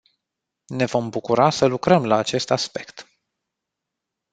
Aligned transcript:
Ne 0.67 0.85
vom 0.85 1.09
bucura 1.09 1.49
să 1.49 1.65
lucrăm 1.65 2.05
la 2.05 2.17
acest 2.17 2.51
aspect. 2.51 3.07